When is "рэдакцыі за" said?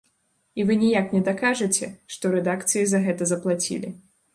2.39-3.07